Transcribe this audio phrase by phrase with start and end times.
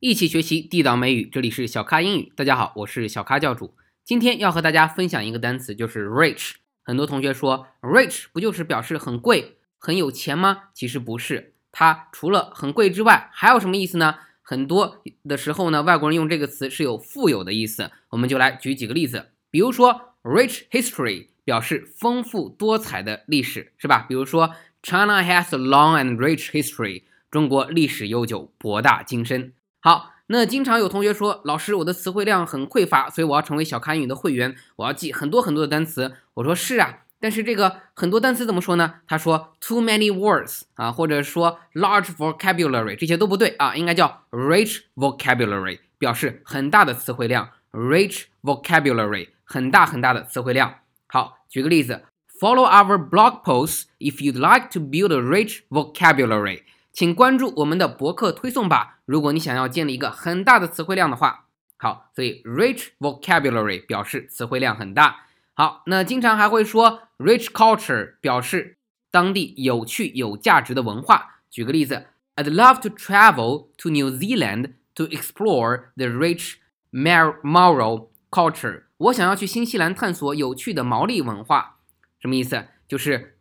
[0.00, 1.28] 一起学习地道美语。
[1.28, 3.74] 这里是小咖英语，大家好，我是小咖教主。
[4.04, 6.52] 今天要和大家分享一个单词，就是 rich。
[6.84, 10.66] 很多同学说，rich 不就是表示很贵、很有钱吗？
[10.72, 14.14] 其实不是，它除了很贵之外，还有什么意思呢？
[14.40, 17.90] 很多的时候呢，外国人用这个词是有富有的意思。
[18.10, 24.06] 我们就来举几个例子，比如说 rich history 表示丰富多彩的历史，是吧？
[24.08, 27.02] 比如说 China has a long and rich history，
[27.32, 29.54] 中国历史悠久，博大精深。
[29.80, 36.14] 好，那经常有同学说，老师，我的词汇量很匮乏，所以我要成为小咖英语的会员，我要记很多很多的单词。
[36.34, 38.94] 我说是啊，但是这个很多单词怎么说呢？
[39.06, 47.50] 他说 too many words 啊，或者说 large vocabulary，这些都不对啊，应该叫 rich vocabulary，表示很大的词汇量。
[47.70, 50.76] rich vocabulary，很大很大的词汇量。
[51.06, 52.02] 好，举个例子
[52.40, 56.62] ，follow our blog posts if you'd like to build a rich vocabulary。
[56.98, 58.98] 请关注我们的博客推送吧。
[59.04, 61.44] 如果你想要建立一个很大的词汇量的话，
[61.76, 65.26] 好，所以 rich vocabulary 表示词汇量很大。
[65.54, 68.78] 好，那经常还会说 rich culture 表示
[69.12, 71.36] 当地有趣有价值的文化。
[71.48, 76.54] 举个例子，I'd love to travel to New Zealand to explore the rich
[76.90, 78.86] moral culture。
[78.96, 81.76] 我想要去新西兰探索有趣的毛利文化。
[82.18, 82.64] 什么意思？
[82.88, 83.37] 就是。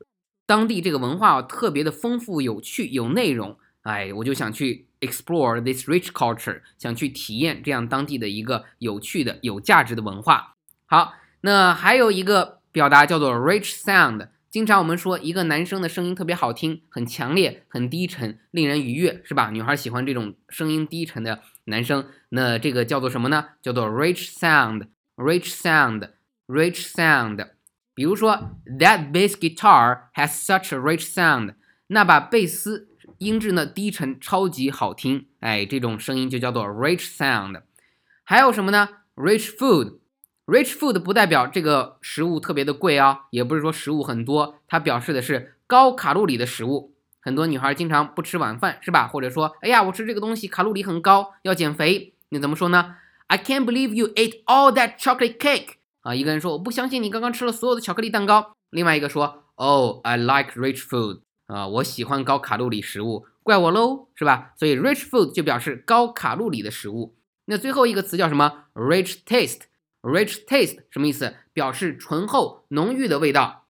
[0.48, 10.56] 当地这个文化特别的丰富、有趣、有内容，哎，我就想去 explore this rich culture，想去体验这样当地的一个有趣的、有价值的文化。
[10.86, 19.50] 好，那还有一个表达叫做 rich sound，经常我们说一个男生的声音特别好听，很强烈、很低沉，令人愉悦，是吧？
[19.52, 23.48] 女孩喜欢这种声音低沉的男生，那这个叫做什么呢？
[23.62, 27.57] 叫做 rich sound，rich sound，rich sound。
[27.98, 31.56] 比如说，That bass guitar has such a rich sound。
[31.88, 35.26] 那把贝斯音质呢低沉，超级好听。
[35.40, 37.64] 哎，这种声音就叫做 rich sound。
[38.24, 46.94] 还有什么呢？Rich food，rich food 不代表这个食物特别的贵啊，也不是说食物很多，它表示的是高卡路里的食物。
[47.20, 49.08] 很多女孩经常不吃晚饭，是吧？
[49.08, 52.14] 或者说，哎呀，我吃这个东西卡路里很高，要减肥。
[52.30, 55.77] 你怎么说呢？I can't believe you ate all that chocolate cake。
[56.08, 58.56] 啊，一个人说我不相信你刚刚吃了所有的巧克力蛋糕。
[58.70, 61.20] 另外一个说，Oh, I like rich food。
[61.48, 64.54] 啊，我喜欢高卡路里食物，怪我喽，是吧？
[64.56, 67.18] 所以 rich food 就表示高卡路里的食物。
[67.48, 69.64] 那最后一个词叫什么？rich taste。
[70.02, 71.36] rich taste 什么意思？
[71.52, 73.66] 表示醇厚、浓郁的味道。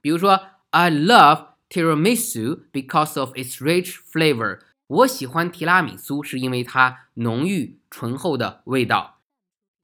[0.00, 4.58] 比如说，I love tiramisu because of its rich flavor。
[4.88, 9.20] 我喜欢提拉米苏是因为它浓郁醇厚的味道。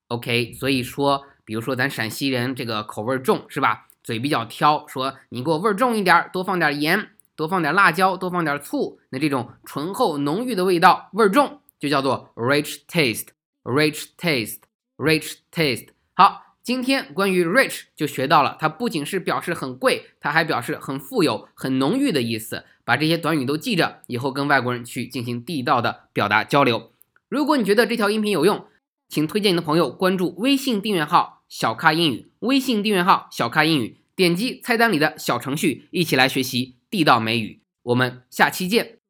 [0.09, 1.27] OK，所以说。
[1.45, 3.89] 比如说咱陕西人这个口味重是吧？
[4.03, 8.99] 嘴比较挑，说你给我味儿重一点，多放点盐，多放点辣椒，多放点醋。
[9.11, 15.89] 那这种醇厚浓郁的味道，味儿重，就叫做 rich taste，rich taste，rich taste。
[16.15, 22.65] 好，今天关于 rich 就学到了，它不仅是表示很贵，它还表示很富有、很浓郁的意思。
[22.85, 26.91] 把这些短语都记着，以后跟外国人去进行地道的表达交流。
[27.29, 28.67] 如果你觉得这条音频有用，
[29.13, 37.61] 请推荐你的朋友关注微信订阅号“小咖英语”，微信订阅号“小咖英语”，点击菜单里的小程序，一起来学习地道美语。
[37.83, 39.02] 我们下期见。